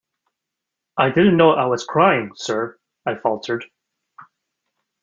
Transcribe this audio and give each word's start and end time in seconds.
"I 0.97 1.09
didn't 1.11 1.37
know 1.37 1.51
I 1.51 1.67
was 1.67 1.85
crying, 1.85 2.31
sir," 2.33 2.79
I 3.05 3.13
faltered. 3.13 3.65